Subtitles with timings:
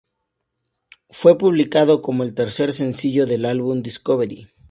[1.11, 4.47] Fue publicado como el tercer sencillo del álbum "Discovery".